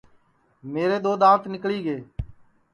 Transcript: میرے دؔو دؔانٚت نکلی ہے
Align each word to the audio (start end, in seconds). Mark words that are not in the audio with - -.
میرے 0.73 0.97
دؔو 1.03 1.13
دؔانٚت 1.21 1.43
نکلی 1.53 1.79
ہے 1.87 1.97